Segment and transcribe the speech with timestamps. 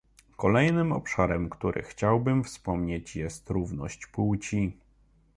[0.37, 4.77] Kolejnym obszarem, który chciałbym wspomnieć, jest równość płci